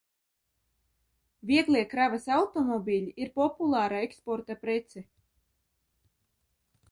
[1.49, 5.07] Vieglie kravas automobiļi ir populāra eksporta prece.